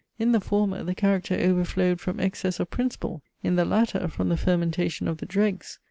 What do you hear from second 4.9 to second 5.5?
of the